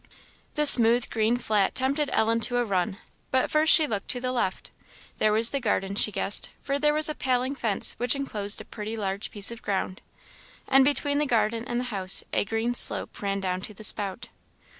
The 0.55 0.65
smooth 0.65 1.11
green 1.11 1.37
flat 1.37 1.75
tempted 1.75 2.09
Ellen 2.11 2.39
to 2.39 2.57
a 2.57 2.65
run, 2.65 2.97
but 3.29 3.51
first 3.51 3.71
she 3.71 3.85
looked 3.85 4.07
to 4.07 4.19
the 4.19 4.31
left. 4.31 4.71
There 5.19 5.31
was 5.31 5.51
the 5.51 5.59
garden, 5.59 5.93
she 5.93 6.11
guessed, 6.11 6.49
for 6.59 6.79
there 6.79 6.95
was 6.95 7.07
a 7.07 7.13
paling 7.13 7.53
fence 7.53 7.91
which 7.99 8.15
enclosed 8.15 8.59
a 8.61 8.65
pretty 8.65 8.95
large 8.95 9.29
piece 9.29 9.51
of 9.51 9.61
ground; 9.61 10.01
and 10.67 10.83
between 10.83 11.19
the 11.19 11.27
garden 11.27 11.63
and 11.67 11.79
the 11.79 11.83
house 11.93 12.23
a 12.33 12.43
green 12.45 12.73
slope 12.73 13.21
ran 13.21 13.41
down 13.41 13.61
to 13.61 13.75
the 13.75 13.83
spout. 13.83 14.29